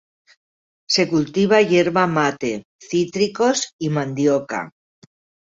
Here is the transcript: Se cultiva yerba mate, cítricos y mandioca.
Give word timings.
Se 0.95 1.05
cultiva 1.11 1.59
yerba 1.73 2.07
mate, 2.07 2.53
cítricos 2.87 3.75
y 3.77 3.89
mandioca. 3.89 4.61